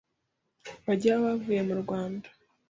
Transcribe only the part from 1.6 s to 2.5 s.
mu Rwanda